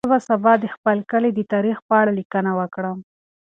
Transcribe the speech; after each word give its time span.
زه 0.03 0.07
به 0.13 0.19
سبا 0.29 0.53
د 0.59 0.65
خپل 0.75 0.97
کلي 1.11 1.29
د 1.33 1.39
تاریخ 1.53 1.77
په 1.87 1.93
اړه 2.01 2.11
لیکنه 2.19 2.51
وکړم. 2.59 2.97